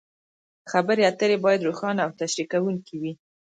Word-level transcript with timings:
خبرې 0.71 1.01
اترې 1.09 1.37
باید 1.45 1.65
روښانه 1.67 2.01
او 2.05 2.11
تشریح 2.19 2.47
کوونکې 2.53 2.95
وي. 3.01 3.13